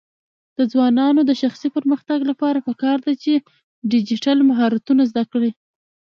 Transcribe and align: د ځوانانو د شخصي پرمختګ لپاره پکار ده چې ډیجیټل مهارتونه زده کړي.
د 0.57 0.59
ځوانانو 0.71 1.21
د 1.25 1.31
شخصي 1.41 1.67
پرمختګ 1.77 2.19
لپاره 2.31 2.65
پکار 2.67 2.97
ده 3.05 3.13
چې 3.23 3.33
ډیجیټل 3.91 4.37
مهارتونه 4.49 5.03
زده 5.11 5.23
کړي. 5.31 5.51